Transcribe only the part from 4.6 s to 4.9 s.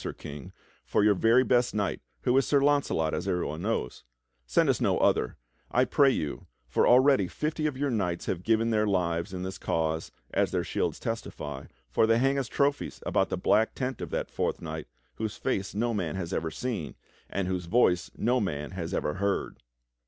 us